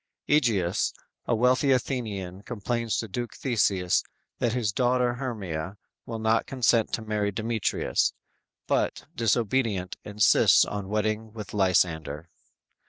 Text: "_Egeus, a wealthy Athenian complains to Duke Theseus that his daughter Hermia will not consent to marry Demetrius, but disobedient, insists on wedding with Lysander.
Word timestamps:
"_Egeus, 0.35 0.93
a 1.27 1.35
wealthy 1.35 1.71
Athenian 1.71 2.41
complains 2.41 2.97
to 2.97 3.07
Duke 3.07 3.35
Theseus 3.35 4.01
that 4.39 4.53
his 4.53 4.71
daughter 4.73 5.13
Hermia 5.13 5.77
will 6.07 6.17
not 6.17 6.47
consent 6.47 6.91
to 6.93 7.03
marry 7.03 7.29
Demetrius, 7.31 8.11
but 8.65 9.05
disobedient, 9.13 9.97
insists 10.03 10.65
on 10.65 10.87
wedding 10.89 11.33
with 11.33 11.53
Lysander. 11.53 12.31